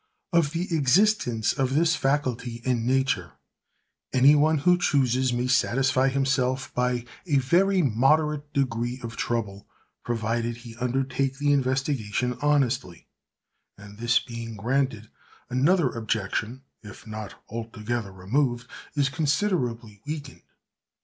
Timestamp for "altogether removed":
17.47-18.67